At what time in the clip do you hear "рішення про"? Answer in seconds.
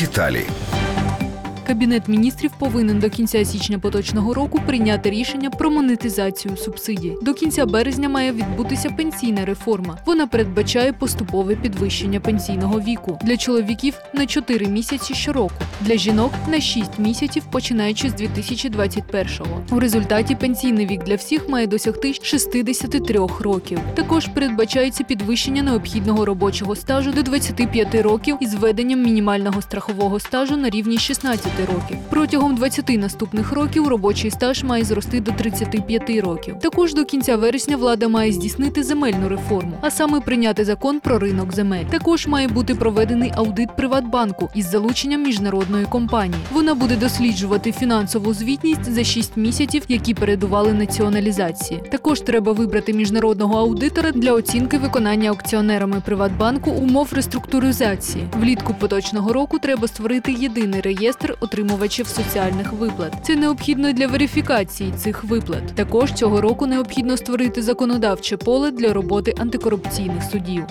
5.10-5.70